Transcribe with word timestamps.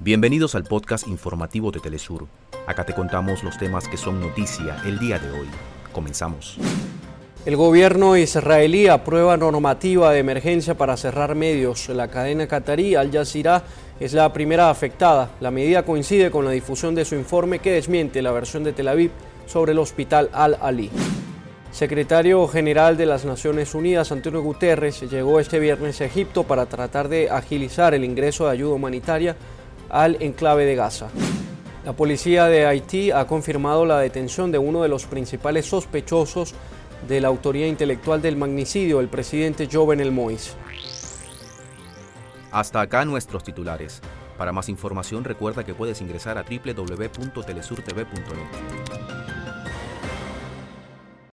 Bienvenidos 0.00 0.54
al 0.54 0.64
podcast 0.64 1.06
informativo 1.06 1.70
de 1.70 1.78
Telesur. 1.78 2.26
Acá 2.66 2.84
te 2.84 2.94
contamos 2.94 3.44
los 3.44 3.56
temas 3.56 3.88
que 3.88 3.96
son 3.96 4.20
noticia 4.20 4.76
el 4.84 4.98
día 4.98 5.18
de 5.18 5.30
hoy. 5.30 5.46
Comenzamos. 5.92 6.58
El 7.46 7.56
gobierno 7.56 8.16
israelí 8.16 8.88
aprueba 8.88 9.36
normativa 9.36 10.10
de 10.12 10.18
emergencia 10.18 10.76
para 10.76 10.96
cerrar 10.96 11.36
medios. 11.36 11.88
La 11.90 12.08
cadena 12.08 12.48
qatarí 12.48 12.96
Al 12.96 13.12
Jazeera 13.12 13.62
es 14.00 14.12
la 14.12 14.32
primera 14.32 14.68
afectada. 14.68 15.30
La 15.40 15.50
medida 15.50 15.84
coincide 15.84 16.30
con 16.30 16.44
la 16.44 16.50
difusión 16.50 16.94
de 16.94 17.04
su 17.04 17.14
informe 17.14 17.60
que 17.60 17.72
desmiente 17.72 18.20
la 18.20 18.32
versión 18.32 18.64
de 18.64 18.72
Tel 18.72 18.88
Aviv 18.88 19.12
sobre 19.46 19.72
el 19.72 19.78
hospital 19.78 20.28
Al-Ali. 20.32 20.90
Secretario 21.70 22.46
General 22.48 22.96
de 22.96 23.06
las 23.06 23.24
Naciones 23.24 23.74
Unidas, 23.74 24.12
Antonio 24.12 24.42
Guterres, 24.42 25.00
llegó 25.10 25.40
este 25.40 25.58
viernes 25.58 26.00
a 26.00 26.04
Egipto 26.04 26.44
para 26.44 26.66
tratar 26.66 27.08
de 27.08 27.30
agilizar 27.30 27.94
el 27.94 28.04
ingreso 28.04 28.46
de 28.46 28.52
ayuda 28.52 28.74
humanitaria 28.74 29.36
al 29.94 30.20
enclave 30.20 30.66
de 30.66 30.74
Gaza. 30.74 31.08
La 31.84 31.92
policía 31.92 32.46
de 32.46 32.66
Haití 32.66 33.12
ha 33.12 33.28
confirmado 33.28 33.86
la 33.86 34.00
detención 34.00 34.50
de 34.50 34.58
uno 34.58 34.82
de 34.82 34.88
los 34.88 35.06
principales 35.06 35.66
sospechosos 35.66 36.52
de 37.06 37.20
la 37.20 37.28
autoría 37.28 37.68
intelectual 37.68 38.20
del 38.20 38.36
magnicidio, 38.36 38.98
el 38.98 39.06
presidente 39.08 39.68
Jovenel 39.70 40.12
Moïse. 40.12 40.56
Hasta 42.50 42.80
acá 42.80 43.04
nuestros 43.04 43.44
titulares. 43.44 44.02
Para 44.36 44.50
más 44.50 44.68
información 44.68 45.22
recuerda 45.22 45.62
que 45.62 45.74
puedes 45.74 46.00
ingresar 46.00 46.38
a 46.38 46.42
www.telesurtv.net. 46.42 48.93